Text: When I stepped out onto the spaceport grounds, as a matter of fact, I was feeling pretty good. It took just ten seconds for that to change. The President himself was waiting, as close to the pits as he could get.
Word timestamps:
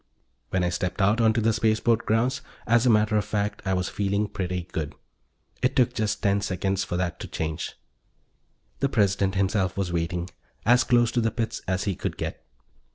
When 0.49 0.63
I 0.63 0.69
stepped 0.69 0.99
out 0.99 1.21
onto 1.21 1.41
the 1.41 1.53
spaceport 1.53 2.07
grounds, 2.07 2.41
as 2.65 2.87
a 2.87 2.89
matter 2.89 3.17
of 3.17 3.23
fact, 3.23 3.61
I 3.65 3.75
was 3.75 3.87
feeling 3.87 4.27
pretty 4.27 4.63
good. 4.71 4.95
It 5.61 5.75
took 5.75 5.93
just 5.93 6.23
ten 6.23 6.41
seconds 6.41 6.83
for 6.83 6.97
that 6.97 7.19
to 7.19 7.27
change. 7.27 7.75
The 8.79 8.89
President 8.89 9.35
himself 9.35 9.77
was 9.77 9.93
waiting, 9.93 10.31
as 10.65 10.83
close 10.83 11.11
to 11.11 11.21
the 11.21 11.29
pits 11.29 11.61
as 11.67 11.83
he 11.83 11.95
could 11.95 12.17
get. 12.17 12.43